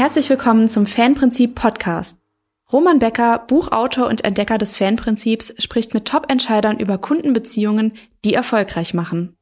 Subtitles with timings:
[0.00, 2.22] Herzlich willkommen zum Fanprinzip Podcast.
[2.72, 7.92] Roman Becker, Buchautor und Entdecker des Fanprinzips, spricht mit Top-Entscheidern über Kundenbeziehungen,
[8.24, 9.36] die erfolgreich machen.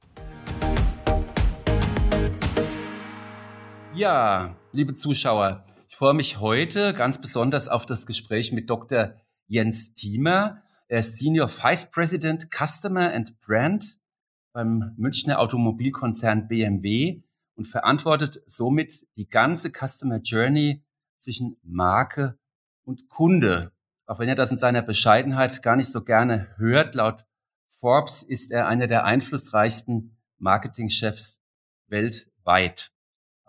[3.94, 9.14] Ja, liebe Zuschauer, ich freue mich heute ganz besonders auf das Gespräch mit Dr.
[9.46, 10.64] Jens Thiemer.
[10.88, 14.00] Er ist Senior Vice President Customer and Brand
[14.52, 17.22] beim Münchner Automobilkonzern BMW
[17.58, 20.84] und verantwortet somit die ganze Customer Journey
[21.18, 22.38] zwischen Marke
[22.84, 23.72] und Kunde.
[24.06, 27.26] Auch wenn er das in seiner Bescheidenheit gar nicht so gerne hört, laut
[27.80, 31.40] Forbes ist er einer der einflussreichsten Marketingchefs
[31.88, 32.92] weltweit.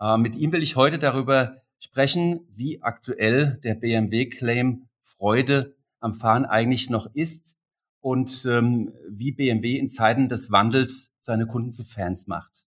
[0.00, 6.44] Äh, mit ihm will ich heute darüber sprechen, wie aktuell der BMW-Claim Freude am Fahren
[6.44, 7.56] eigentlich noch ist
[8.00, 12.64] und ähm, wie BMW in Zeiten des Wandels seine Kunden zu Fans macht.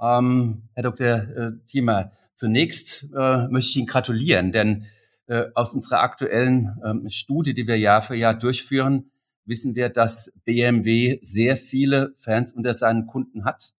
[0.00, 1.06] Ähm, Herr Dr.
[1.06, 4.86] Äh, Thiemer, zunächst äh, möchte ich Ihnen gratulieren, denn
[5.26, 9.10] äh, aus unserer aktuellen ähm, Studie, die wir Jahr für Jahr durchführen,
[9.44, 13.74] wissen wir, dass BMW sehr viele Fans unter seinen Kunden hat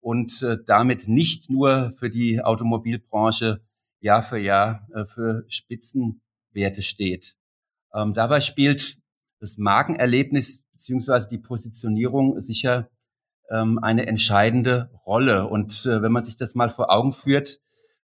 [0.00, 3.60] und äh, damit nicht nur für die Automobilbranche
[4.00, 7.36] Jahr für Jahr äh, für Spitzenwerte steht.
[7.92, 8.98] Ähm, dabei spielt
[9.40, 12.88] das Markenerlebnis beziehungsweise die Positionierung sicher
[13.50, 15.46] ähm, eine entscheidende Rolle.
[15.46, 17.60] Und äh, wenn man sich das mal vor Augen führt,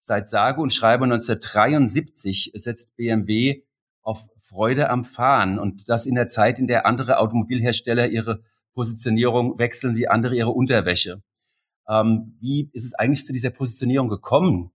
[0.01, 3.63] seit sage und schreibe 1973 setzt BMW
[4.03, 8.43] auf Freude am Fahren und das in der Zeit, in der andere Automobilhersteller ihre
[8.75, 11.23] Positionierung wechseln, wie andere ihre Unterwäsche.
[11.89, 14.71] Ähm, wie ist es eigentlich zu dieser Positionierung gekommen?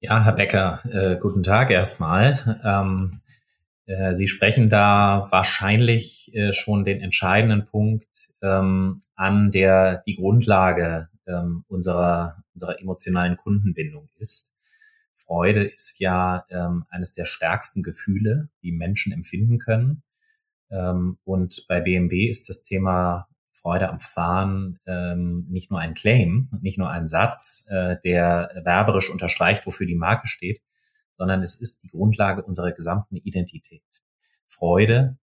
[0.00, 2.60] Ja, Herr Becker, äh, guten Tag erstmal.
[2.64, 3.20] Ähm,
[3.86, 8.08] äh, Sie sprechen da wahrscheinlich äh, schon den entscheidenden Punkt
[8.42, 14.52] ähm, an, der die Grundlage ähm, unserer, unserer emotionalen Kundenbindung ist.
[15.14, 20.02] Freude ist ja ähm, eines der stärksten Gefühle, die Menschen empfinden können.
[20.70, 26.48] Ähm, und bei BMW ist das Thema Freude am Fahren ähm, nicht nur ein Claim,
[26.60, 30.60] nicht nur ein Satz, äh, der werberisch unterstreicht, wofür die Marke steht,
[31.16, 33.82] sondern es ist die Grundlage unserer gesamten Identität.
[34.46, 35.18] Freude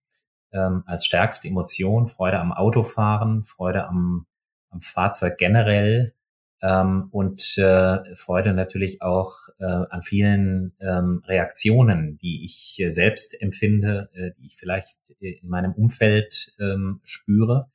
[0.51, 4.25] ähm, als stärkste Emotion, Freude am Autofahren, Freude am,
[4.69, 6.13] am Fahrzeug generell
[6.61, 13.39] ähm, und äh, Freude natürlich auch äh, an vielen ähm, Reaktionen, die ich äh, selbst
[13.41, 17.69] empfinde, äh, die ich vielleicht äh, in meinem Umfeld ähm, spüre.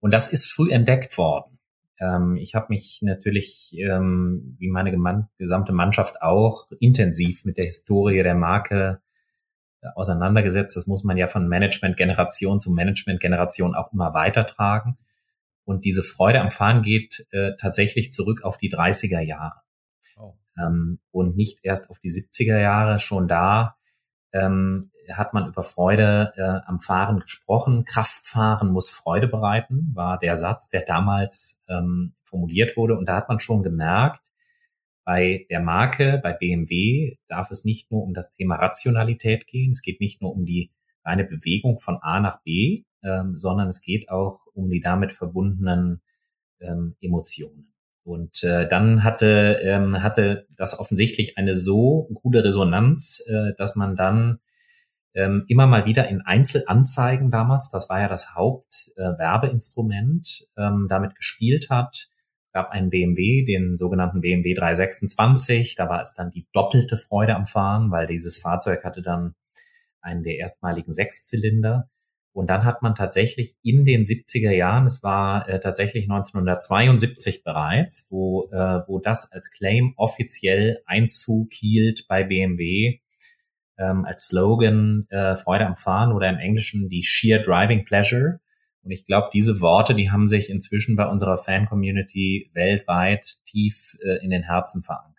[0.00, 1.57] Und das ist früh entdeckt worden.
[2.00, 8.22] Ähm, ich habe mich natürlich, ähm, wie meine gesamte Mannschaft auch, intensiv mit der Historie
[8.22, 9.00] der Marke
[9.80, 10.76] äh, auseinandergesetzt.
[10.76, 14.98] Das muss man ja von Management-Generation zu Management-Generation auch immer weitertragen.
[15.64, 19.60] Und diese Freude am Fahren geht äh, tatsächlich zurück auf die 30er Jahre.
[20.16, 20.34] Oh.
[20.58, 22.98] Ähm, und nicht erst auf die 70er Jahre.
[23.00, 23.76] Schon da
[24.32, 27.84] ähm, hat man über Freude äh, am Fahren gesprochen.
[27.84, 32.96] Kraftfahren muss Freude bereiten, war der Satz, der damals ähm, formuliert wurde.
[32.96, 34.20] Und da hat man schon gemerkt,
[35.04, 39.70] bei der Marke, bei BMW, darf es nicht nur um das Thema Rationalität gehen.
[39.70, 40.70] Es geht nicht nur um die
[41.02, 46.02] reine Bewegung von A nach B, ähm, sondern es geht auch um die damit verbundenen
[46.60, 47.72] ähm, Emotionen.
[48.04, 53.96] Und äh, dann hatte, ähm, hatte das offensichtlich eine so gute Resonanz, äh, dass man
[53.96, 54.40] dann
[55.14, 61.14] ähm, immer mal wieder in Einzelanzeigen damals, das war ja das Hauptwerbeinstrument, äh, ähm, damit
[61.16, 62.08] gespielt hat.
[62.46, 65.74] Es gab einen BMW, den sogenannten BMW 326.
[65.74, 69.34] Da war es dann die doppelte Freude am Fahren, weil dieses Fahrzeug hatte dann
[70.00, 71.90] einen der erstmaligen Sechszylinder.
[72.32, 78.06] Und dann hat man tatsächlich in den 70er Jahren, es war äh, tatsächlich 1972 bereits,
[78.10, 83.00] wo, äh, wo das als Claim offiziell Einzug hielt bei BMW,
[83.78, 88.40] ähm, als Slogan äh, Freude am Fahren oder im Englischen die Sheer Driving Pleasure.
[88.82, 94.22] Und ich glaube, diese Worte, die haben sich inzwischen bei unserer Fan-Community weltweit tief äh,
[94.24, 95.14] in den Herzen verankert.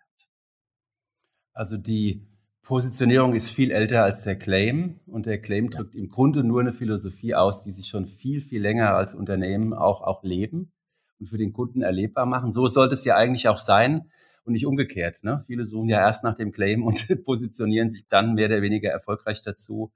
[1.53, 2.25] Also die
[2.63, 6.71] Positionierung ist viel älter als der Claim und der Claim drückt im Grunde nur eine
[6.71, 10.71] Philosophie aus, die sich schon viel, viel länger als Unternehmen auch, auch leben
[11.19, 12.53] und für den Kunden erlebbar machen.
[12.53, 14.11] So sollte es ja eigentlich auch sein
[14.49, 15.23] und nicht umgekehrt.
[15.23, 15.43] Ne?
[15.47, 19.41] Viele suchen ja erst nach dem Claim und positionieren sich dann mehr oder weniger erfolgreich
[19.43, 19.91] dazu.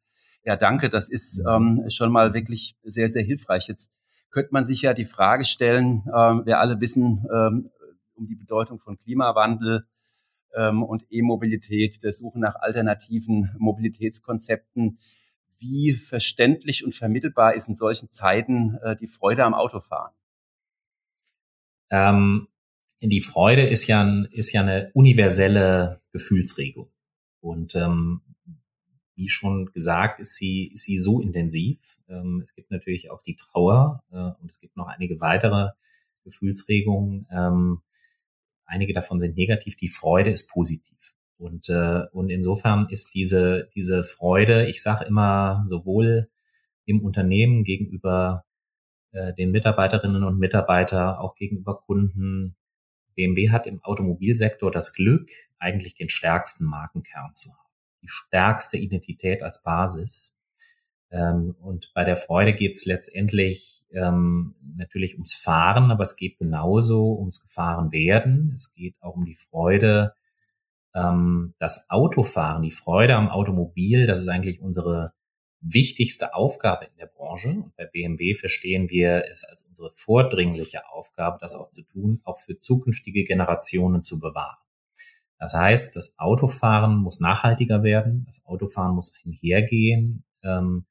[0.45, 1.81] Ja, danke, das ist mhm.
[1.81, 3.67] ähm, schon mal wirklich sehr, sehr hilfreich.
[3.67, 3.91] Jetzt
[4.29, 7.71] könnte man sich ja die Frage stellen, ähm, wir alle wissen ähm,
[8.15, 9.87] um die Bedeutung von Klimawandel
[10.55, 14.99] ähm, und E-Mobilität, der Suche nach alternativen Mobilitätskonzepten.
[15.57, 20.13] Wie verständlich und vermittelbar ist in solchen Zeiten äh, die Freude am Autofahren?
[21.89, 22.47] Ähm,
[23.09, 26.89] die Freude ist ja, ist ja eine universelle Gefühlsregung.
[27.41, 28.21] Und ähm,
[29.15, 31.79] wie schon gesagt, ist sie, ist sie so intensiv.
[32.07, 35.71] Ähm, es gibt natürlich auch die Trauer äh, und es gibt noch einige weitere
[36.23, 37.27] Gefühlsregungen.
[37.31, 37.81] Ähm,
[38.65, 41.13] einige davon sind negativ, die Freude ist positiv.
[41.37, 46.29] Und, äh, und insofern ist diese, diese Freude, ich sage immer, sowohl
[46.85, 48.45] im Unternehmen gegenüber
[49.11, 52.55] äh, den Mitarbeiterinnen und Mitarbeitern, auch gegenüber Kunden.
[53.15, 55.29] BMW hat im Automobilsektor das Glück,
[55.59, 57.69] eigentlich den stärksten Markenkern zu haben,
[58.01, 60.41] die stärkste Identität als Basis.
[61.11, 66.37] Ähm, und bei der Freude geht es letztendlich ähm, natürlich ums Fahren, aber es geht
[66.37, 68.51] genauso ums Gefahrenwerden.
[68.53, 70.13] Es geht auch um die Freude,
[70.95, 74.07] ähm, das Autofahren, die Freude am Automobil.
[74.07, 75.13] Das ist eigentlich unsere
[75.63, 77.49] wichtigste Aufgabe in der Branche.
[77.49, 82.39] Und bei BMW verstehen wir es als unsere vordringliche Aufgabe, das auch zu tun, auch
[82.39, 84.57] für zukünftige Generationen zu bewahren.
[85.39, 90.85] Das heißt, das Autofahren muss nachhaltiger werden, das Autofahren muss einhergehen ähm,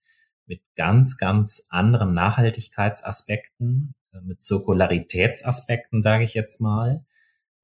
[0.47, 7.05] mit ganz, ganz anderen Nachhaltigkeitsaspekten, äh, mit Zirkularitätsaspekten, sage ich jetzt mal,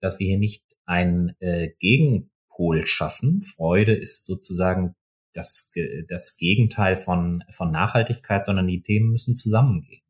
[0.00, 3.42] dass wir hier nicht ein äh, Gegenpol schaffen.
[3.42, 4.94] Freude ist sozusagen
[5.34, 5.72] das,
[6.08, 10.02] das Gegenteil von, von Nachhaltigkeit, sondern die Themen müssen zusammengehen.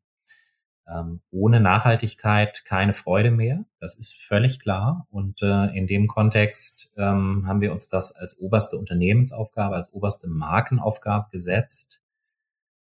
[0.88, 5.06] Ähm, ohne Nachhaltigkeit keine Freude mehr, das ist völlig klar.
[5.10, 10.28] Und äh, in dem Kontext ähm, haben wir uns das als oberste Unternehmensaufgabe, als oberste
[10.28, 12.00] Markenaufgabe gesetzt,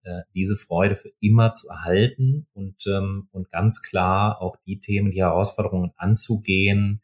[0.03, 5.11] äh, diese Freude für immer zu erhalten und, ähm, und ganz klar auch die Themen,
[5.11, 7.01] die Herausforderungen anzugehen,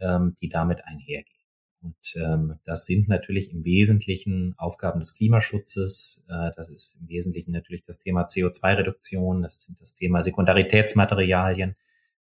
[0.00, 1.41] ähm, die damit einhergehen.
[1.82, 6.24] Und ähm, das sind natürlich im Wesentlichen Aufgaben des Klimaschutzes.
[6.28, 11.76] Äh, das ist im Wesentlichen natürlich das Thema CO2-Reduktion, das sind das Thema Sekundaritätsmaterialien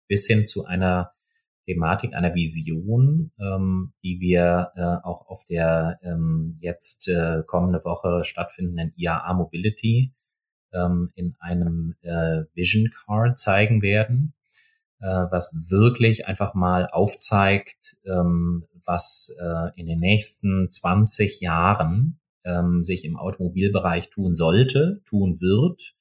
[0.07, 1.13] bis hin zu einer
[1.65, 8.23] Thematik, einer Vision, ähm, die wir äh, auch auf der ähm, jetzt äh, kommende Woche
[8.25, 10.13] stattfindenden IAA Mobility
[10.73, 14.33] ähm, in einem äh, Vision Card zeigen werden,
[14.99, 22.83] äh, was wirklich einfach mal aufzeigt, ähm, was äh, in den nächsten 20 Jahren ähm,
[22.83, 25.93] sich im Automobilbereich tun sollte, tun wird,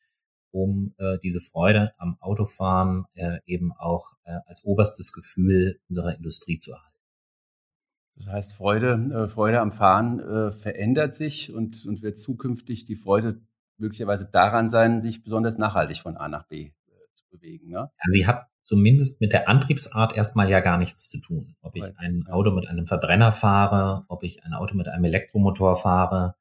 [0.50, 6.58] um äh, diese Freude am Autofahren äh, eben auch äh, als oberstes Gefühl unserer Industrie
[6.58, 6.96] zu erhalten.
[8.16, 12.96] Das heißt, Freude, äh, Freude am Fahren äh, verändert sich und, und wird zukünftig die
[12.96, 13.40] Freude
[13.78, 16.72] möglicherweise daran sein, sich besonders nachhaltig von A nach B
[17.30, 17.70] bewegen.
[17.70, 17.90] Ne?
[18.10, 21.56] Sie hat zumindest mit der Antriebsart erstmal ja gar nichts zu tun.
[21.60, 25.76] Ob ich ein Auto mit einem Verbrenner fahre, ob ich ein Auto mit einem Elektromotor
[25.76, 26.36] fahre,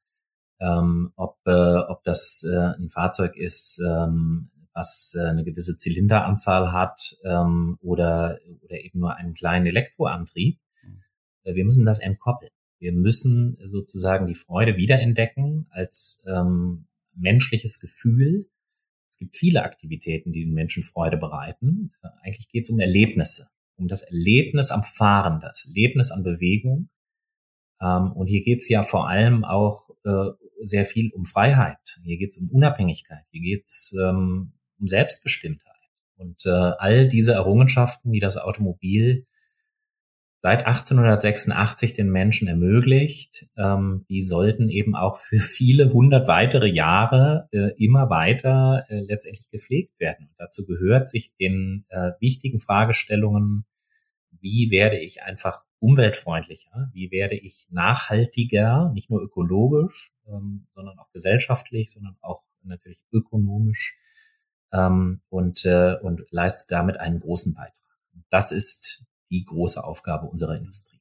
[0.60, 6.72] ähm, ob, äh, ob das äh, ein Fahrzeug ist, ähm, was äh, eine gewisse Zylinderanzahl
[6.72, 10.60] hat ähm, oder, oder eben nur einen kleinen Elektroantrieb.
[10.82, 11.02] Mhm.
[11.42, 12.52] Äh, wir müssen das entkoppeln.
[12.78, 18.46] Wir müssen sozusagen die Freude wiederentdecken als ähm, menschliches Gefühl,
[19.20, 21.92] gibt viele Aktivitäten, die den Menschen Freude bereiten.
[22.02, 26.88] Äh, eigentlich geht es um Erlebnisse, um das Erlebnis am Fahren, das Erlebnis an Bewegung.
[27.80, 30.30] Ähm, und hier geht es ja vor allem auch äh,
[30.62, 32.00] sehr viel um Freiheit.
[32.02, 33.24] Hier geht es um Unabhängigkeit.
[33.30, 35.70] Hier geht es ähm, um Selbstbestimmtheit.
[36.16, 39.26] Und äh, all diese Errungenschaften, die das Automobil
[40.42, 43.46] seit 1886 den Menschen ermöglicht.
[43.56, 49.50] Ähm, die sollten eben auch für viele hundert weitere Jahre äh, immer weiter äh, letztendlich
[49.50, 50.28] gepflegt werden.
[50.28, 53.66] Und dazu gehört sich den äh, wichtigen Fragestellungen,
[54.40, 61.10] wie werde ich einfach umweltfreundlicher, wie werde ich nachhaltiger, nicht nur ökologisch, ähm, sondern auch
[61.12, 63.98] gesellschaftlich, sondern auch natürlich ökonomisch
[64.72, 67.74] ähm, und, äh, und leistet damit einen großen Beitrag.
[68.30, 71.00] Das ist die große Aufgabe unserer Industrie.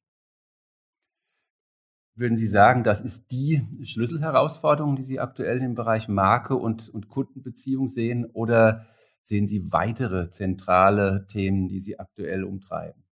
[2.16, 7.08] Würden Sie sagen, das ist die Schlüsselherausforderung, die Sie aktuell im Bereich Marke und, und
[7.08, 8.26] Kundenbeziehung sehen?
[8.26, 8.88] Oder
[9.24, 13.06] sehen Sie weitere zentrale Themen, die Sie aktuell umtreiben?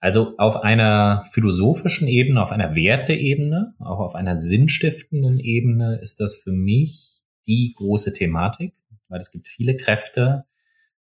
[0.00, 6.36] Also auf einer philosophischen Ebene, auf einer Werteebene, auch auf einer sinnstiftenden Ebene ist das
[6.36, 8.74] für mich die große Thematik,
[9.08, 10.44] weil es gibt viele Kräfte,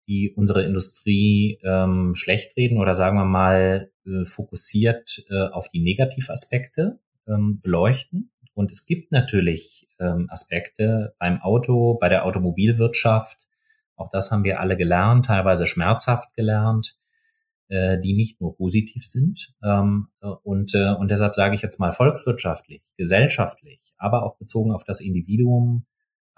[0.08, 5.80] die unsere Industrie ähm, schlecht reden oder sagen wir mal äh, fokussiert äh, auf die
[5.80, 6.98] Negativaspekte
[7.28, 8.32] ähm, beleuchten.
[8.54, 13.38] Und es gibt natürlich ähm, Aspekte beim Auto, bei der Automobilwirtschaft,
[13.94, 16.96] auch das haben wir alle gelernt, teilweise schmerzhaft gelernt,
[17.68, 19.52] äh, die nicht nur positiv sind.
[19.62, 20.08] Ähm,
[20.42, 25.00] und, äh, und deshalb sage ich jetzt mal volkswirtschaftlich, gesellschaftlich, aber auch bezogen auf das
[25.00, 25.84] Individuum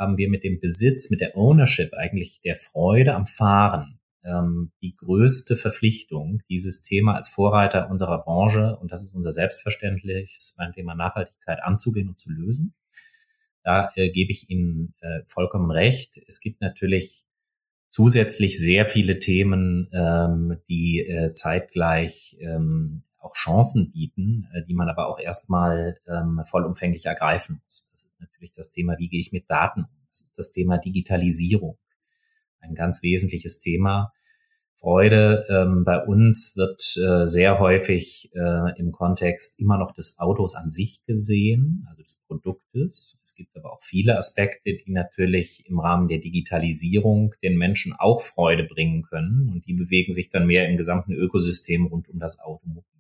[0.01, 4.97] haben wir mit dem Besitz, mit der Ownership eigentlich der Freude am Fahren ähm, die
[4.97, 10.95] größte Verpflichtung, dieses Thema als Vorreiter unserer Branche, und das ist unser Selbstverständliches beim Thema
[10.95, 12.75] Nachhaltigkeit anzugehen und zu lösen.
[13.63, 16.19] Da äh, gebe ich Ihnen äh, vollkommen recht.
[16.27, 17.27] Es gibt natürlich
[17.91, 24.89] zusätzlich sehr viele Themen, ähm, die äh, zeitgleich ähm, auch Chancen bieten, äh, die man
[24.89, 27.93] aber auch erstmal ähm, vollumfänglich ergreifen muss.
[28.41, 29.91] Natürlich das Thema, wie gehe ich mit Daten um?
[30.09, 31.77] Das ist das Thema Digitalisierung.
[32.61, 34.15] Ein ganz wesentliches Thema.
[34.79, 40.55] Freude ähm, bei uns wird äh, sehr häufig äh, im Kontext immer noch des Autos
[40.55, 43.21] an sich gesehen, also des Produktes.
[43.23, 48.23] Es gibt aber auch viele Aspekte, die natürlich im Rahmen der Digitalisierung den Menschen auch
[48.23, 52.41] Freude bringen können und die bewegen sich dann mehr im gesamten Ökosystem rund um das
[52.41, 53.00] Automobil.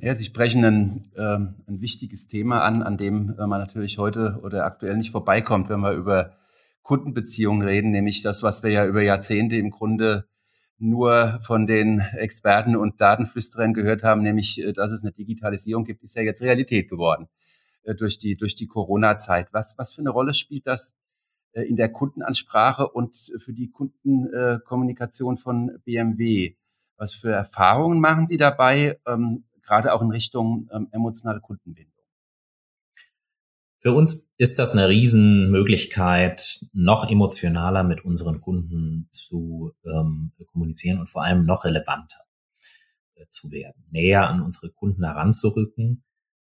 [0.00, 4.64] Ja, Sie sprechen ein, äh, ein wichtiges Thema an, an dem man natürlich heute oder
[4.64, 6.36] aktuell nicht vorbeikommt, wenn wir über
[6.82, 10.28] Kundenbeziehungen reden, nämlich das, was wir ja über Jahrzehnte im Grunde
[10.78, 16.04] nur von den Experten und Datenflüsterern gehört haben, nämlich, äh, dass es eine Digitalisierung gibt,
[16.04, 17.28] ist ja jetzt Realität geworden
[17.82, 19.48] äh, durch die, durch die Corona-Zeit.
[19.52, 20.96] Was, was für eine Rolle spielt das
[21.54, 26.54] äh, in der Kundenansprache und für die Kundenkommunikation von BMW?
[26.96, 31.92] Was für Erfahrungen machen Sie dabei, ähm, gerade auch in Richtung ähm, emotionale Kundenbindung?
[33.80, 41.08] Für uns ist das eine Riesenmöglichkeit, noch emotionaler mit unseren Kunden zu ähm, kommunizieren und
[41.08, 42.24] vor allem noch relevanter
[43.14, 46.02] äh, zu werden, näher an unsere Kunden heranzurücken.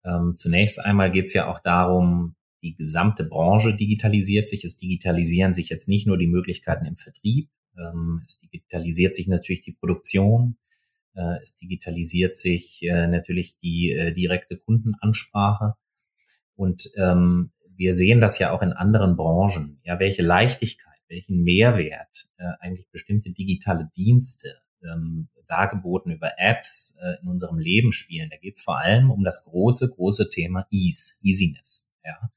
[0.04, 4.64] Ähm, zunächst einmal geht es ja auch darum, die gesamte Branche digitalisiert sich.
[4.64, 9.62] Es digitalisieren sich jetzt nicht nur die Möglichkeiten im Vertrieb, ähm, es digitalisiert sich natürlich
[9.62, 10.56] die Produktion,
[11.14, 15.74] äh, es digitalisiert sich äh, natürlich die äh, direkte Kundenansprache.
[16.54, 22.28] Und ähm, wir sehen das ja auch in anderen Branchen, ja, welche Leichtigkeit, welchen Mehrwert
[22.38, 28.30] äh, eigentlich bestimmte digitale Dienste ähm, dargeboten über Apps äh, in unserem Leben spielen.
[28.30, 31.92] Da geht es vor allem um das große, große Thema Ease, Easiness.
[32.04, 32.30] Ja.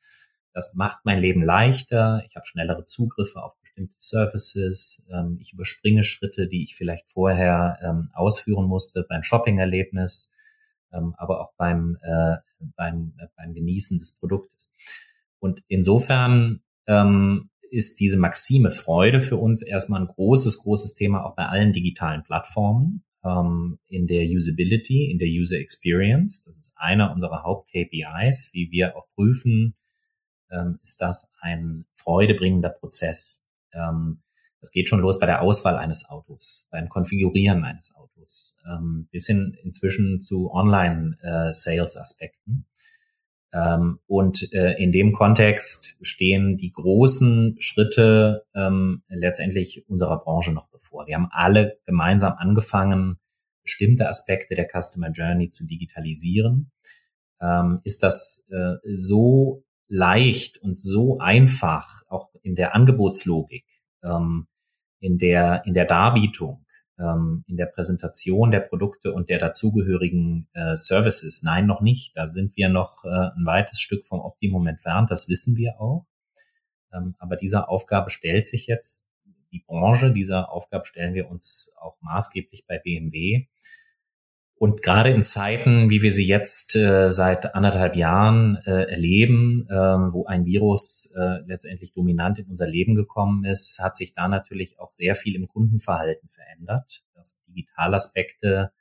[0.53, 2.23] Das macht mein Leben leichter.
[2.27, 5.07] Ich habe schnellere Zugriffe auf bestimmte Services.
[5.13, 10.33] Ähm, ich überspringe Schritte, die ich vielleicht vorher ähm, ausführen musste beim Shopping-Erlebnis
[10.93, 12.37] ähm, aber auch beim, äh,
[12.75, 14.73] beim, äh, beim Genießen des Produktes.
[15.39, 21.35] Und insofern ähm, ist diese Maxime Freude für uns erstmal ein großes, großes Thema auch
[21.35, 26.43] bei allen digitalen Plattformen ähm, in der Usability, in der User Experience.
[26.45, 29.75] Das ist einer unserer Haupt-KPIs, wie wir auch prüfen,
[30.49, 33.46] ähm, ist das ein freudebringender Prozess.
[33.73, 34.21] Ähm,
[34.61, 39.27] das geht schon los bei der Auswahl eines Autos, beim Konfigurieren eines Autos, ähm, bis
[39.27, 42.65] hin inzwischen zu Online-Sales-Aspekten.
[42.65, 42.67] Äh,
[43.53, 50.69] ähm, und äh, in dem Kontext stehen die großen Schritte ähm, letztendlich unserer Branche noch
[50.69, 51.07] bevor.
[51.07, 53.19] Wir haben alle gemeinsam angefangen,
[53.63, 56.71] bestimmte Aspekte der Customer Journey zu digitalisieren.
[57.39, 61.96] Ähm, ist das äh, so leicht und so einfach,
[62.47, 63.65] in der Angebotslogik,
[64.03, 64.47] ähm,
[64.99, 66.65] in der, in der Darbietung,
[66.97, 71.43] ähm, in der Präsentation der Produkte und der dazugehörigen äh, Services.
[71.43, 72.15] Nein, noch nicht.
[72.15, 75.11] Da sind wir noch äh, ein weites Stück vom Optimum entfernt.
[75.11, 76.07] Das wissen wir auch.
[76.93, 79.11] Ähm, aber dieser Aufgabe stellt sich jetzt
[79.51, 80.11] die Branche.
[80.11, 83.47] Dieser Aufgabe stellen wir uns auch maßgeblich bei BMW.
[84.59, 89.73] Und gerade in Zeiten, wie wir sie jetzt äh, seit anderthalb Jahren äh, erleben, äh,
[89.73, 94.79] wo ein Virus äh, letztendlich dominant in unser Leben gekommen ist, hat sich da natürlich
[94.79, 98.71] auch sehr viel im Kundenverhalten verändert, dass Digitalaspekte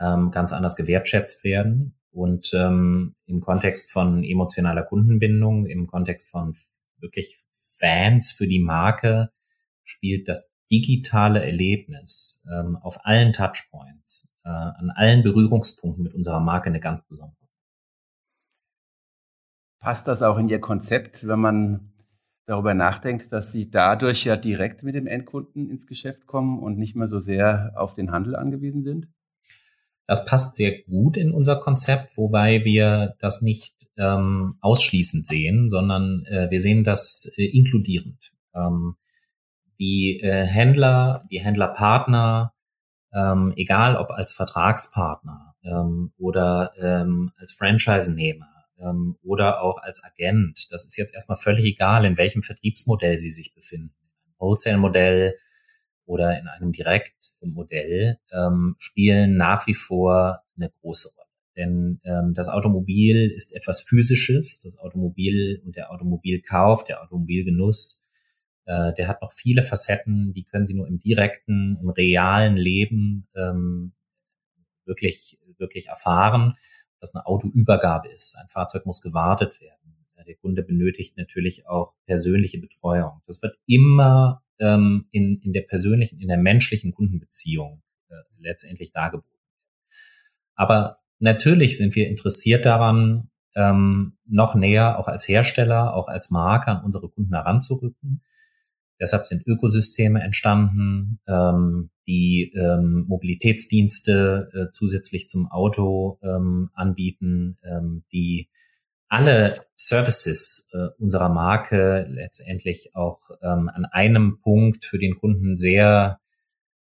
[0.00, 1.98] ähm, ganz anders gewertschätzt werden.
[2.10, 6.56] Und ähm, im Kontext von emotionaler Kundenbindung, im Kontext von
[6.98, 7.40] wirklich
[7.76, 9.30] Fans für die Marke,
[9.82, 16.66] spielt das digitale Erlebnis ähm, auf allen Touchpoints, äh, an allen Berührungspunkten mit unserer Marke
[16.66, 17.36] eine ganz besondere.
[19.80, 21.92] Passt das auch in Ihr Konzept, wenn man
[22.46, 26.96] darüber nachdenkt, dass Sie dadurch ja direkt mit dem Endkunden ins Geschäft kommen und nicht
[26.96, 29.08] mehr so sehr auf den Handel angewiesen sind?
[30.06, 36.26] Das passt sehr gut in unser Konzept, wobei wir das nicht ähm, ausschließend sehen, sondern
[36.26, 38.32] äh, wir sehen das äh, inkludierend.
[38.54, 38.96] Ähm,
[39.78, 42.52] die äh, Händler, die Händlerpartner,
[43.12, 50.66] ähm, egal ob als Vertragspartner ähm, oder ähm, als Franchise-Nehmer ähm, oder auch als Agent,
[50.70, 53.94] das ist jetzt erstmal völlig egal, in welchem Vertriebsmodell sie sich befinden.
[54.38, 55.36] Wholesale-Modell
[56.06, 61.24] oder in einem Direktmodell ähm, spielen nach wie vor eine große Rolle.
[61.56, 64.60] Denn ähm, das Automobil ist etwas Physisches.
[64.62, 68.03] Das Automobil und der Automobilkauf, der Automobilgenuss
[68.66, 73.26] äh, der hat noch viele Facetten, die können Sie nur im direkten, im realen Leben
[73.34, 73.92] ähm,
[74.84, 76.54] wirklich, wirklich erfahren,
[77.00, 78.36] dass eine Autoübergabe ist.
[78.36, 79.78] Ein Fahrzeug muss gewartet werden.
[80.26, 83.20] Der Kunde benötigt natürlich auch persönliche Betreuung.
[83.26, 89.28] Das wird immer ähm, in, in der persönlichen, in der menschlichen Kundenbeziehung äh, letztendlich dargeboten.
[90.54, 96.70] Aber natürlich sind wir interessiert daran, ähm, noch näher auch als Hersteller, auch als Marke
[96.70, 98.22] an unsere Kunden heranzurücken.
[99.00, 108.04] Deshalb sind Ökosysteme entstanden, ähm, die ähm, Mobilitätsdienste äh, zusätzlich zum Auto ähm, anbieten, ähm,
[108.12, 108.48] die
[109.08, 116.20] alle Services äh, unserer Marke letztendlich auch ähm, an einem Punkt für den Kunden sehr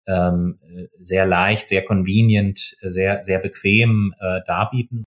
[0.07, 0.59] ähm,
[0.99, 5.05] sehr leicht, sehr convenient, sehr sehr bequem äh, darbieten.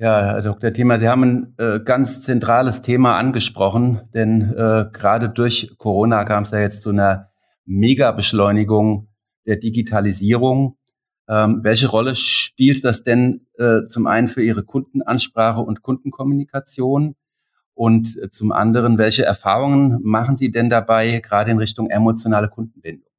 [0.00, 0.72] Ja, Herr Dr.
[0.72, 6.44] Thiemer, Sie haben ein äh, ganz zentrales Thema angesprochen, denn äh, gerade durch Corona kam
[6.44, 7.28] es ja jetzt zu einer
[7.66, 9.08] Mega-Beschleunigung
[9.44, 10.78] der Digitalisierung.
[11.28, 17.14] Ähm, welche Rolle spielt das denn äh, zum einen für Ihre Kundenansprache und Kundenkommunikation?
[17.74, 23.10] Und äh, zum anderen, welche Erfahrungen machen Sie denn dabei, gerade in Richtung emotionale Kundenbindung?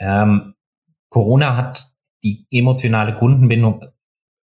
[0.00, 0.54] Ähm,
[1.08, 1.92] Corona hat
[2.24, 3.93] die emotionale Kundenbindung,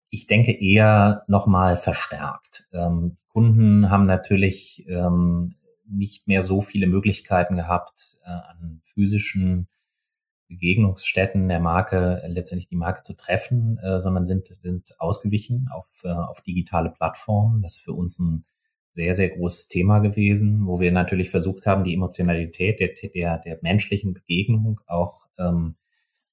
[0.09, 2.67] ich denke, eher nochmal verstärkt.
[2.73, 5.55] Ähm, Kunden haben natürlich ähm,
[5.87, 9.67] nicht mehr so viele Möglichkeiten gehabt, äh, an physischen
[10.47, 16.09] Begegnungsstätten der Marke letztendlich die Marke zu treffen, äh, sondern sind, sind ausgewichen auf, äh,
[16.09, 17.61] auf digitale Plattformen.
[17.61, 18.45] Das ist für uns ein
[18.93, 23.59] sehr, sehr großes Thema gewesen, wo wir natürlich versucht haben, die Emotionalität der, der, der
[23.61, 25.75] menschlichen Begegnung auch ähm,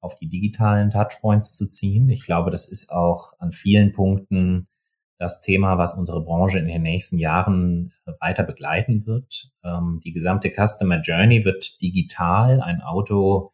[0.00, 2.08] auf die digitalen Touchpoints zu ziehen.
[2.10, 4.68] Ich glaube, das ist auch an vielen Punkten
[5.18, 9.50] das Thema, was unsere Branche in den nächsten Jahren äh, weiter begleiten wird.
[9.64, 12.60] Ähm, die gesamte Customer Journey wird digital.
[12.60, 13.52] Ein Auto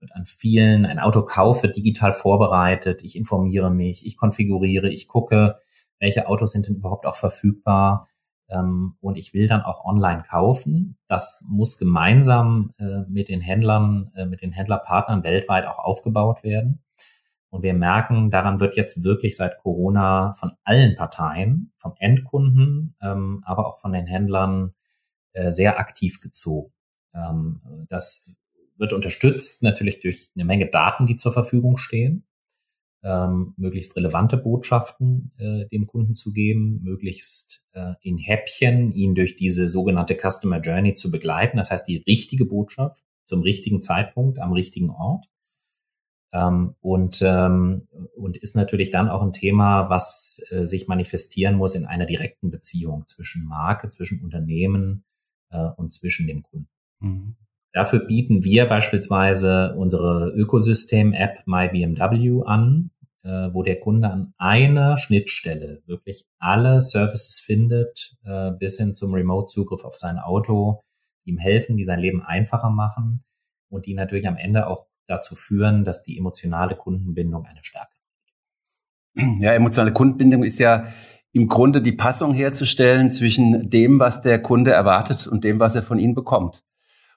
[0.00, 3.02] wird an vielen, ein Autokauf wird digital vorbereitet.
[3.02, 5.56] Ich informiere mich, ich konfiguriere, ich gucke,
[5.98, 8.08] welche Autos sind denn überhaupt auch verfügbar.
[8.48, 10.98] Ähm, und ich will dann auch online kaufen.
[11.08, 16.82] Das muss gemeinsam äh, mit den Händlern, äh, mit den Händlerpartnern weltweit auch aufgebaut werden.
[17.50, 23.42] Und wir merken, daran wird jetzt wirklich seit Corona von allen Parteien, vom Endkunden, ähm,
[23.46, 24.74] aber auch von den Händlern
[25.32, 26.72] äh, sehr aktiv gezogen.
[27.14, 28.36] Ähm, das
[28.76, 32.25] wird unterstützt natürlich durch eine Menge Daten, die zur Verfügung stehen,
[33.06, 39.36] ähm, möglichst relevante Botschaften äh, dem Kunden zu geben, möglichst äh, in Häppchen ihn durch
[39.36, 41.56] diese sogenannte Customer Journey zu begleiten.
[41.56, 45.26] Das heißt, die richtige Botschaft zum richtigen Zeitpunkt am richtigen Ort.
[46.32, 51.76] Ähm, und, ähm, und ist natürlich dann auch ein Thema, was äh, sich manifestieren muss
[51.76, 55.04] in einer direkten Beziehung zwischen Marke, zwischen Unternehmen
[55.50, 56.68] äh, und zwischen dem Kunden.
[56.98, 57.36] Mhm.
[57.76, 62.90] Dafür bieten wir beispielsweise unsere Ökosystem-App MyBMW an,
[63.26, 69.12] äh, wo der Kunde an einer Schnittstelle wirklich alle Services findet, äh, bis hin zum
[69.12, 70.84] Remote-Zugriff auf sein Auto,
[71.24, 73.24] ihm helfen, die sein Leben einfacher machen
[73.68, 77.90] und die natürlich am Ende auch dazu führen, dass die emotionale Kundenbindung eine Stärke
[79.14, 79.42] wird.
[79.42, 80.86] Ja, emotionale Kundenbindung ist ja
[81.32, 85.82] im Grunde die Passung herzustellen zwischen dem, was der Kunde erwartet und dem, was er
[85.82, 86.62] von Ihnen bekommt.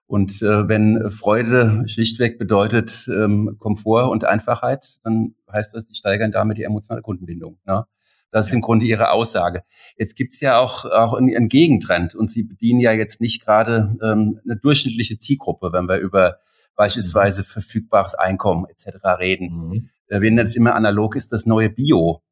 [0.10, 6.32] Und äh, wenn Freude schlichtweg bedeutet ähm, Komfort und Einfachheit, dann heißt das, die steigern
[6.32, 7.60] damit die emotionale Kundenbindung.
[7.68, 7.86] Ne?
[8.32, 9.62] Das ist im Grunde Ihre Aussage.
[9.98, 14.40] Jetzt gibt's ja auch, auch einen Gegentrend und Sie bedienen ja jetzt nicht gerade ähm,
[14.44, 16.40] eine durchschnittliche Zielgruppe, wenn wir über
[16.76, 17.46] beispielsweise mhm.
[17.46, 19.06] verfügbares Einkommen etc.
[19.20, 19.68] reden.
[19.68, 19.90] Mhm.
[20.08, 22.24] Wir nennen es immer analog ist das neue Bio.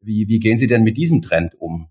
[0.00, 1.88] Wie, wie gehen Sie denn mit diesem Trend um?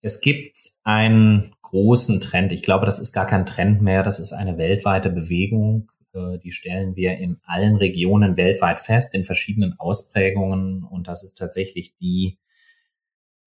[0.00, 2.52] Es gibt einen großen Trend.
[2.52, 4.02] Ich glaube, das ist gar kein Trend mehr.
[4.02, 5.90] Das ist eine weltweite Bewegung.
[6.14, 10.84] Äh, die stellen wir in allen Regionen weltweit fest, in verschiedenen Ausprägungen.
[10.84, 12.38] Und das ist tatsächlich die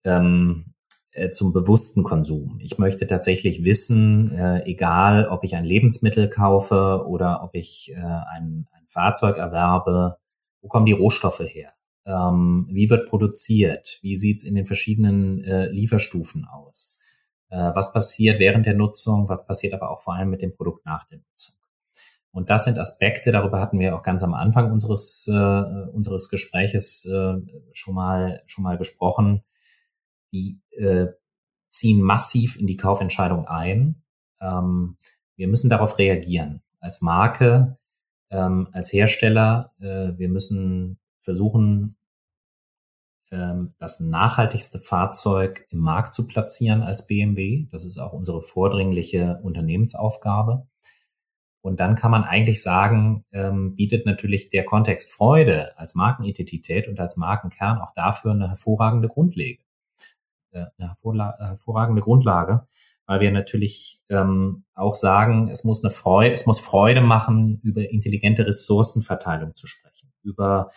[0.04, 0.74] ähm,
[1.12, 2.58] äh, zum bewussten Konsum.
[2.60, 8.00] Ich möchte tatsächlich wissen, äh, egal ob ich ein Lebensmittel kaufe oder ob ich äh,
[8.00, 10.18] ein, ein Fahrzeug erwerbe,
[10.60, 11.72] wo kommen die Rohstoffe her?
[12.04, 13.98] Ähm, wie wird produziert?
[14.02, 17.02] Wie sieht es in den verschiedenen äh, Lieferstufen aus?
[17.50, 19.28] Äh, was passiert während der Nutzung?
[19.28, 21.56] Was passiert aber auch vor allem mit dem Produkt nach der Nutzung?
[22.32, 27.04] Und das sind Aspekte, darüber hatten wir auch ganz am Anfang unseres, äh, unseres Gespräches
[27.06, 27.34] äh,
[27.72, 29.42] schon, mal, schon mal gesprochen.
[30.32, 31.08] Die äh,
[31.70, 34.02] ziehen massiv in die Kaufentscheidung ein.
[34.40, 34.96] Ähm,
[35.36, 36.62] wir müssen darauf reagieren.
[36.78, 37.78] Als Marke,
[38.30, 41.96] ähm, als Hersteller, äh, wir müssen versuchen,
[43.30, 47.66] das nachhaltigste Fahrzeug im Markt zu platzieren als BMW.
[47.70, 50.66] Das ist auch unsere vordringliche Unternehmensaufgabe.
[51.62, 56.98] Und dann kann man eigentlich sagen, ähm, bietet natürlich der Kontext Freude als Markenidentität und
[56.98, 59.58] als Markenkern auch dafür eine hervorragende Grundlage.
[60.52, 60.96] Äh, eine
[61.38, 62.66] hervorragende Grundlage,
[63.06, 67.88] weil wir natürlich ähm, auch sagen, es muss eine Freude, es muss Freude machen, über
[67.88, 70.70] intelligente Ressourcenverteilung zu sprechen, über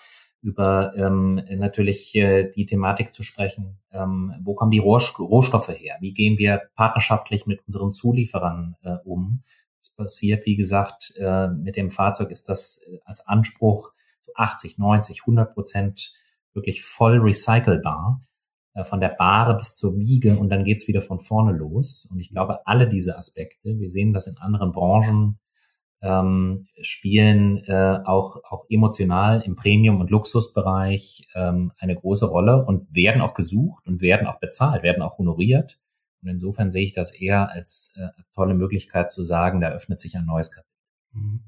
[0.43, 6.13] über ähm, natürlich äh, die Thematik zu sprechen, ähm, wo kommen die Rohstoffe her, wie
[6.13, 9.41] gehen wir partnerschaftlich mit unseren Zulieferern äh, um,
[9.83, 14.77] es passiert, wie gesagt, äh, mit dem Fahrzeug ist das äh, als Anspruch so 80,
[14.77, 16.13] 90, 100 Prozent
[16.53, 18.21] wirklich voll recycelbar,
[18.73, 22.09] äh, von der Bahre bis zur Wiege und dann geht's wieder von vorne los.
[22.11, 25.39] Und ich glaube, alle diese Aspekte, wir sehen das in anderen Branchen,
[26.03, 32.93] ähm, spielen äh, auch, auch emotional im Premium- und Luxusbereich ähm, eine große Rolle und
[32.93, 35.79] werden auch gesucht und werden auch bezahlt, werden auch honoriert.
[36.21, 40.15] Und insofern sehe ich das eher als, äh, tolle Möglichkeit zu sagen, da öffnet sich
[40.17, 40.73] ein neues Kapitel.
[41.13, 41.39] Mhm.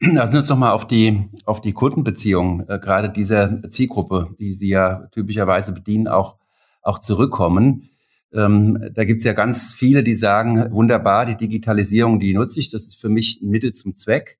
[0.00, 4.68] Lassen wir uns nochmal auf die, auf die Kundenbeziehungen, äh, gerade dieser Zielgruppe, die Sie
[4.68, 6.36] ja typischerweise bedienen, auch,
[6.82, 7.90] auch zurückkommen.
[8.34, 12.70] Ähm, da gibt es ja ganz viele, die sagen, wunderbar, die Digitalisierung, die nutze ich,
[12.70, 14.38] das ist für mich ein Mittel zum Zweck.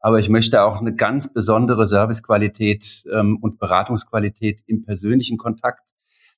[0.00, 5.86] Aber ich möchte auch eine ganz besondere Servicequalität ähm, und Beratungsqualität im persönlichen Kontakt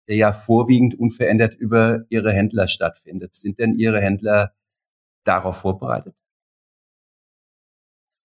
[0.09, 3.37] der ja vorwiegend unverändert über Ihre Händler stattfindet.
[3.37, 4.55] Sind denn Ihre Händler
[5.25, 6.17] darauf vorbereitet?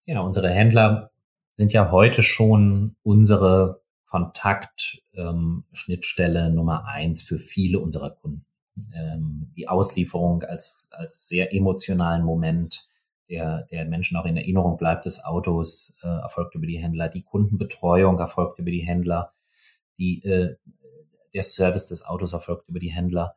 [0.05, 1.11] Ja, unsere Händler
[1.55, 8.45] sind ja heute schon unsere Kontaktschnittstelle ähm, Nummer eins für viele unserer Kunden.
[8.93, 12.89] Ähm, die Auslieferung als, als sehr emotionalen Moment,
[13.29, 17.09] der, der Menschen auch in Erinnerung bleibt des Autos, äh, erfolgt über die Händler.
[17.09, 19.33] Die Kundenbetreuung erfolgt über die Händler.
[19.97, 20.55] Die äh,
[21.33, 23.36] der Service des Autos erfolgt über die Händler.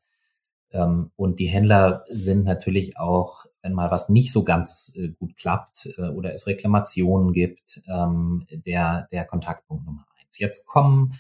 [0.71, 5.37] Ähm, und die Händler sind natürlich auch, wenn mal was nicht so ganz äh, gut
[5.37, 10.39] klappt äh, oder es Reklamationen gibt, ähm, der, der Kontaktpunkt Nummer eins.
[10.39, 11.19] Jetzt kommen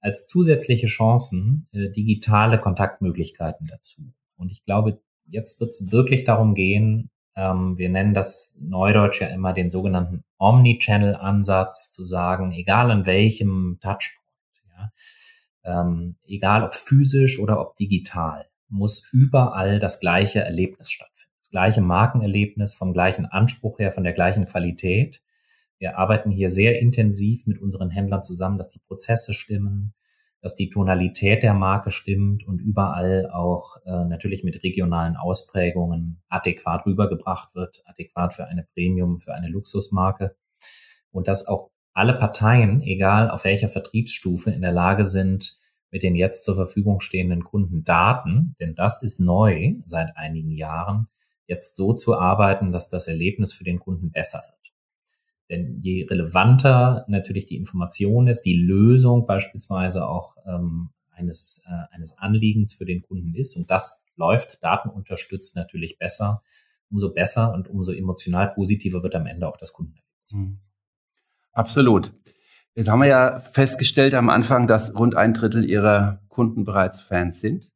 [0.00, 4.12] als zusätzliche Chancen äh, digitale Kontaktmöglichkeiten dazu.
[4.36, 9.28] Und ich glaube, jetzt wird es wirklich darum gehen, ähm, wir nennen das Neudeutsch ja
[9.28, 14.24] immer den sogenannten Omnichannel-Ansatz, zu sagen, egal an welchem Touchpoint,
[14.76, 14.92] ja,
[15.64, 21.32] ähm, egal ob physisch oder ob digital, muss überall das gleiche Erlebnis stattfinden.
[21.40, 25.22] Das gleiche Markenerlebnis vom gleichen Anspruch her, von der gleichen Qualität.
[25.78, 29.94] Wir arbeiten hier sehr intensiv mit unseren Händlern zusammen, dass die Prozesse stimmen,
[30.40, 36.86] dass die Tonalität der Marke stimmt und überall auch äh, natürlich mit regionalen Ausprägungen adäquat
[36.86, 40.36] rübergebracht wird, adäquat für eine Premium, für eine Luxusmarke.
[41.10, 45.58] Und dass auch alle Parteien, egal auf welcher Vertriebsstufe, in der Lage sind,
[45.90, 51.08] mit den jetzt zur Verfügung stehenden Kunden Daten, denn das ist neu seit einigen Jahren,
[51.46, 54.57] jetzt so zu arbeiten, dass das Erlebnis für den Kunden besser wird.
[55.48, 62.18] Denn je relevanter natürlich die Information ist, die Lösung beispielsweise auch ähm, eines, äh, eines
[62.18, 66.42] Anliegens für den Kunden ist, und das läuft datenunterstützt natürlich besser,
[66.90, 70.32] umso besser und umso emotional positiver wird am Ende auch das Kundenerlebnis.
[70.32, 70.58] Mhm.
[71.52, 72.12] Absolut.
[72.74, 77.40] Jetzt haben wir ja festgestellt am Anfang, dass rund ein Drittel ihrer Kunden bereits Fans
[77.40, 77.70] sind.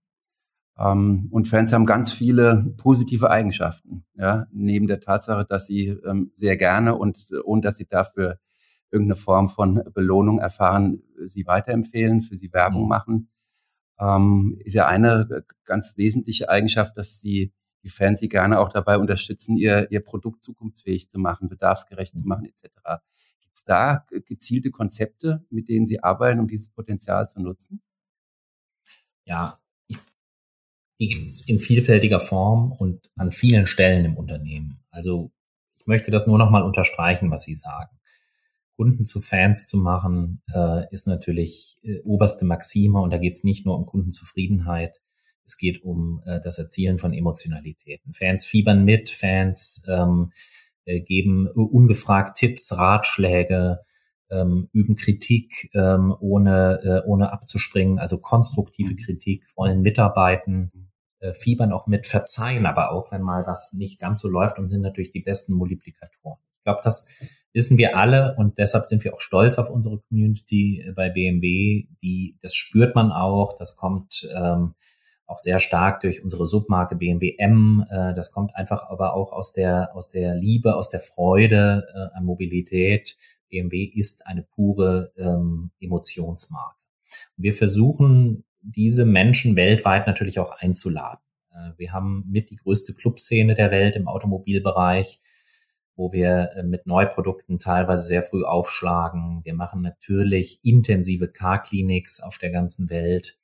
[0.78, 4.04] Ähm, und Fans haben ganz viele positive Eigenschaften.
[4.14, 8.38] Ja, neben der Tatsache, dass sie ähm, sehr gerne und ohne dass sie dafür
[8.90, 12.88] irgendeine Form von Belohnung erfahren, sie weiterempfehlen, für sie Werbung mhm.
[12.88, 13.28] machen,
[13.98, 18.98] ähm, ist ja eine ganz wesentliche Eigenschaft, dass sie die Fans sie gerne auch dabei
[18.98, 22.28] unterstützen, ihr, ihr Produkt zukunftsfähig zu machen, bedarfsgerecht zu mhm.
[22.28, 22.68] machen, etc.
[23.40, 27.82] Gibt es da gezielte Konzepte, mit denen Sie arbeiten, um dieses Potenzial zu nutzen?
[29.24, 29.61] Ja,
[31.02, 34.78] die gibt es in vielfältiger Form und an vielen Stellen im Unternehmen.
[34.92, 35.32] Also
[35.76, 37.90] ich möchte das nur noch mal unterstreichen, was Sie sagen.
[38.76, 43.42] Kunden zu Fans zu machen, äh, ist natürlich äh, oberste Maxime und da geht es
[43.42, 45.00] nicht nur um Kundenzufriedenheit,
[45.44, 48.14] es geht um äh, das Erzielen von Emotionalitäten.
[48.14, 50.30] Fans fiebern mit, Fans ähm,
[50.84, 53.80] äh, geben ungefragt Tipps, Ratschläge,
[54.30, 58.98] ähm, üben Kritik ähm, ohne, äh, ohne abzuspringen, also konstruktive mhm.
[58.98, 60.91] Kritik, wollen mitarbeiten,
[61.22, 64.68] äh, fiebern auch mit, verzeihen aber auch, wenn mal was nicht ganz so läuft und
[64.68, 66.38] sind natürlich die besten Multiplikatoren.
[66.58, 67.08] Ich glaube, das
[67.52, 71.86] wissen wir alle und deshalb sind wir auch stolz auf unsere Community bei BMW.
[72.02, 74.74] Die, das spürt man auch, das kommt ähm,
[75.26, 77.86] auch sehr stark durch unsere Submarke BMW M.
[77.88, 82.16] Äh, das kommt einfach aber auch aus der, aus der Liebe, aus der Freude äh,
[82.16, 83.16] an Mobilität.
[83.48, 86.76] BMW ist eine pure ähm, Emotionsmarke.
[87.36, 91.20] Wir versuchen, diese Menschen weltweit natürlich auch einzuladen.
[91.50, 95.20] Äh, wir haben mit die größte Clubszene der Welt im Automobilbereich,
[95.96, 99.40] wo wir äh, mit Neuprodukten teilweise sehr früh aufschlagen.
[99.44, 103.38] Wir machen natürlich intensive Car-Clinics auf der ganzen Welt.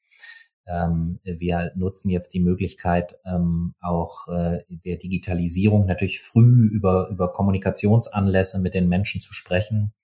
[0.66, 7.32] Ähm, wir nutzen jetzt die Möglichkeit ähm, auch äh, der Digitalisierung natürlich früh über, über
[7.32, 9.94] Kommunikationsanlässe mit den Menschen zu sprechen.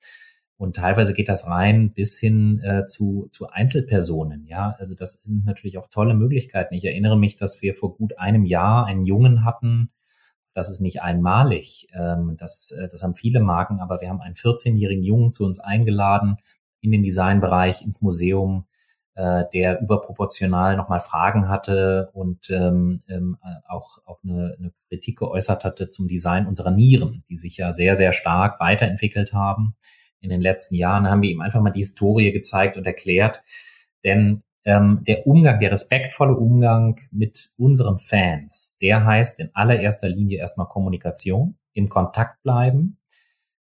[0.57, 4.47] Und teilweise geht das rein bis hin äh, zu, zu Einzelpersonen.
[4.47, 6.75] Ja, also das sind natürlich auch tolle Möglichkeiten.
[6.75, 9.91] Ich erinnere mich, dass wir vor gut einem Jahr einen Jungen hatten.
[10.55, 11.89] Das ist nicht einmalig.
[11.93, 15.59] Ähm, das, äh, das haben viele Marken, aber wir haben einen 14-jährigen Jungen zu uns
[15.59, 16.37] eingeladen
[16.81, 18.67] in den Designbereich, ins Museum,
[19.17, 25.65] äh, der überproportional nochmal Fragen hatte und ähm, ähm, auch, auch eine, eine Kritik geäußert
[25.65, 29.75] hatte zum Design unserer Nieren, die sich ja sehr, sehr stark weiterentwickelt haben
[30.25, 33.43] in den letzten Jahren, haben wir ihm einfach mal die Historie gezeigt und erklärt.
[34.03, 40.39] Denn ähm, der Umgang, der respektvolle Umgang mit unseren Fans, der heißt in allererster Linie
[40.39, 42.99] erstmal Kommunikation, im Kontakt bleiben,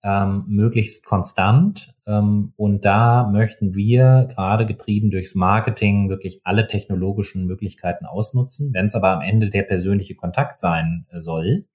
[0.01, 1.97] ähm, möglichst konstant.
[2.07, 8.73] Ähm, und da möchten wir gerade getrieben durchs Marketing wirklich alle technologischen Möglichkeiten ausnutzen.
[8.73, 11.65] Wenn es aber am Ende der persönliche Kontakt sein äh, soll,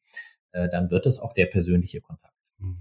[0.52, 2.34] äh, dann wird es auch der persönliche Kontakt.
[2.58, 2.78] Mhm.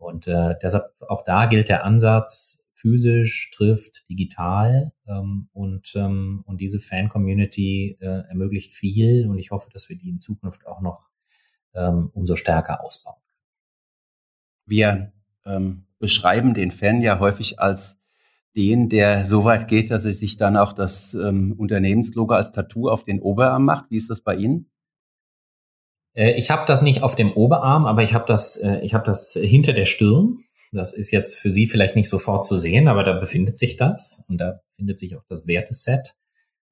[0.00, 6.60] Und äh, deshalb auch da gilt der Ansatz, physisch trifft digital ähm, und, ähm, und
[6.60, 11.10] diese Fan-Community äh, ermöglicht viel und ich hoffe, dass wir die in Zukunft auch noch
[11.74, 13.20] ähm, umso stärker ausbauen.
[14.64, 15.12] Wir
[15.44, 17.98] ähm, beschreiben den Fan ja häufig als
[18.56, 22.88] den, der so weit geht, dass er sich dann auch das ähm, Unternehmenslogo als Tattoo
[22.88, 23.90] auf den Oberarm macht.
[23.90, 24.70] Wie ist das bei Ihnen?
[26.14, 29.04] Äh, ich habe das nicht auf dem Oberarm, aber ich habe das, äh, ich habe
[29.04, 30.44] das hinter der Stirn.
[30.72, 34.24] Das ist jetzt für Sie vielleicht nicht sofort zu sehen, aber da befindet sich das
[34.28, 36.14] und da findet sich auch das Werteset.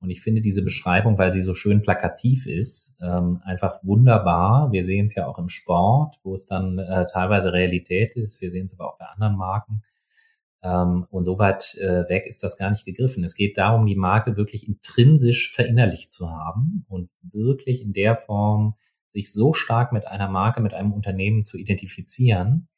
[0.01, 4.71] Und ich finde diese Beschreibung, weil sie so schön plakativ ist, ähm, einfach wunderbar.
[4.71, 8.41] Wir sehen es ja auch im Sport, wo es dann äh, teilweise Realität ist.
[8.41, 9.83] Wir sehen es aber auch bei anderen Marken.
[10.63, 13.25] Ähm, und so weit weg ist das gar nicht gegriffen.
[13.25, 18.77] Es geht darum, die Marke wirklich intrinsisch verinnerlicht zu haben und wirklich in der Form
[19.13, 22.69] sich so stark mit einer Marke, mit einem Unternehmen zu identifizieren.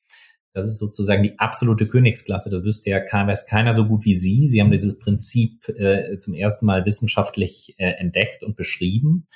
[0.52, 2.50] Das ist sozusagen die absolute Königsklasse.
[2.50, 4.48] Das wüsste ja keiner, weiß keiner so gut wie Sie.
[4.48, 9.28] Sie haben dieses Prinzip äh, zum ersten Mal wissenschaftlich äh, entdeckt und beschrieben.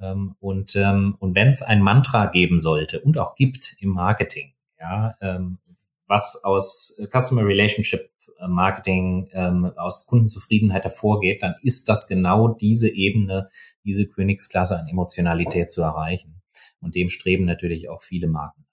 [0.00, 4.52] Ähm, und ähm, und wenn es ein Mantra geben sollte und auch gibt im Marketing,
[4.80, 5.58] ja, ähm,
[6.06, 8.10] was aus Customer Relationship
[8.46, 13.50] Marketing ähm, aus Kundenzufriedenheit hervorgeht, dann ist das genau diese Ebene,
[13.84, 16.40] diese Königsklasse an Emotionalität zu erreichen.
[16.80, 18.64] Und dem streben natürlich auch viele Marken.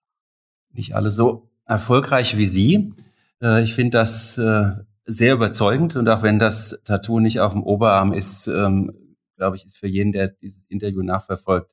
[0.71, 2.93] Nicht alle so erfolgreich wie Sie.
[3.41, 4.71] Äh, ich finde das äh,
[5.05, 9.65] sehr überzeugend und auch wenn das Tattoo nicht auf dem Oberarm ist, ähm, glaube ich,
[9.65, 11.71] ist für jeden, der dieses Interview nachverfolgt,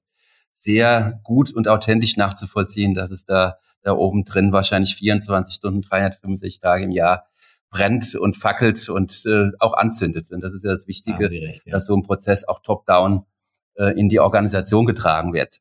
[0.53, 6.61] sehr gut und authentisch nachzuvollziehen, dass es da da oben drin wahrscheinlich 24 Stunden, 365
[6.61, 7.27] Tage im Jahr
[7.73, 10.31] brennt und fackelt und äh, auch anzündet.
[10.31, 11.73] Und das ist ja das Wichtige, recht, ja.
[11.73, 13.25] dass so ein Prozess auch top-down
[13.75, 15.59] äh, in die Organisation getragen wird.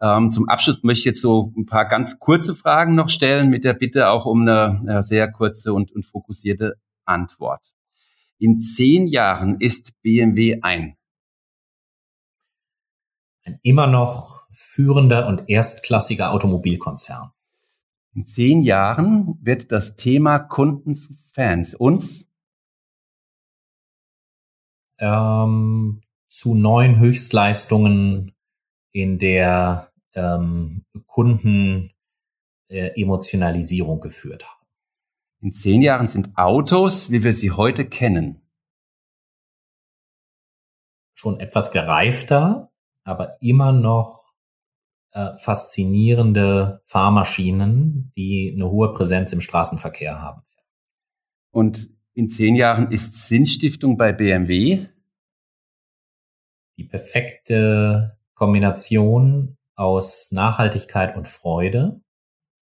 [0.00, 3.64] Ähm, zum Abschluss möchte ich jetzt so ein paar ganz kurze Fragen noch stellen, mit
[3.64, 7.72] der Bitte auch um eine, eine sehr kurze und, und fokussierte Antwort.
[8.38, 10.98] In zehn Jahren ist BMW ein
[13.48, 17.32] ein immer noch führender und erstklassiger Automobilkonzern.
[18.14, 21.74] In zehn Jahren wird das Thema Kunden zu Fans.
[21.74, 22.30] Uns?
[24.98, 28.34] Ähm, zu neuen Höchstleistungen
[28.92, 34.66] in der ähm, Kundenemotionalisierung äh, geführt haben.
[35.40, 38.42] In zehn Jahren sind Autos, wie wir sie heute kennen,
[41.14, 42.70] schon etwas gereifter,
[43.04, 44.17] aber immer noch
[45.12, 50.42] äh, faszinierende Fahrmaschinen, die eine hohe Präsenz im Straßenverkehr haben.
[51.50, 54.86] Und in zehn Jahren ist Sinnstiftung bei BMW
[56.78, 62.00] die perfekte Kombination aus Nachhaltigkeit und Freude.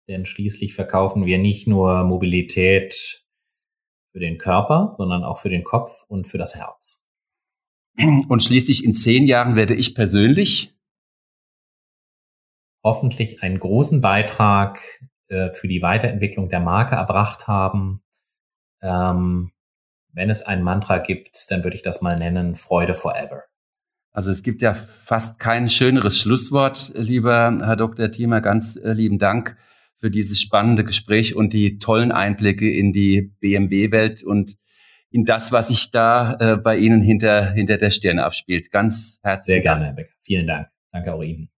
[0.08, 3.24] Denn schließlich verkaufen wir nicht nur Mobilität
[4.12, 7.08] für den Körper, sondern auch für den Kopf und für das Herz.
[8.28, 10.74] Und schließlich in zehn Jahren werde ich persönlich
[12.82, 14.80] hoffentlich einen großen Beitrag
[15.28, 18.02] äh, für die Weiterentwicklung der Marke erbracht haben.
[18.80, 19.52] Ähm,
[20.12, 23.44] wenn es ein Mantra gibt, dann würde ich das mal nennen, Freude forever.
[24.12, 28.10] Also es gibt ja fast kein schöneres Schlusswort, lieber Herr Dr.
[28.10, 28.42] Thiemer.
[28.42, 29.56] Ganz äh, lieben Dank
[29.96, 34.56] für dieses spannende Gespräch und die tollen Einblicke in die BMW-Welt und
[35.10, 38.70] in das, was sich da äh, bei Ihnen hinter, hinter der Stirn abspielt.
[38.70, 39.54] Ganz herzlich.
[39.54, 40.14] Sehr gerne, Herr Becker.
[40.22, 40.68] Vielen Dank.
[40.90, 41.51] Danke auch Ihnen.